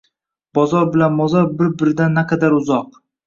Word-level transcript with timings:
Bozor 0.57 0.87
bilan 0.95 1.13
Mozor 1.19 1.45
bir-birdan 1.61 2.17
naqadar 2.21 2.57
uzoq. 2.63 2.99